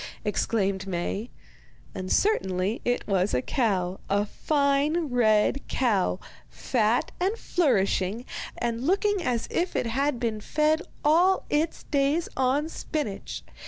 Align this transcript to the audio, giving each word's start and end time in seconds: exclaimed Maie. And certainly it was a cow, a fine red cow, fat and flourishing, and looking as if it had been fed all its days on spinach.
exclaimed 0.25 0.87
Maie. 0.87 1.29
And 1.93 2.11
certainly 2.11 2.81
it 2.83 3.07
was 3.07 3.35
a 3.35 3.41
cow, 3.43 3.99
a 4.09 4.25
fine 4.25 5.09
red 5.11 5.61
cow, 5.67 6.19
fat 6.49 7.11
and 7.19 7.37
flourishing, 7.37 8.25
and 8.57 8.81
looking 8.87 9.21
as 9.21 9.47
if 9.51 9.75
it 9.75 9.85
had 9.85 10.19
been 10.19 10.41
fed 10.41 10.81
all 11.05 11.45
its 11.51 11.83
days 11.83 12.27
on 12.35 12.67
spinach. 12.67 13.43